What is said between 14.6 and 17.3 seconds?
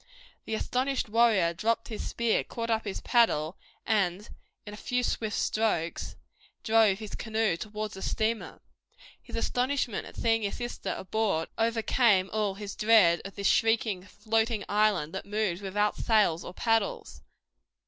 island that moved without sails or paddles.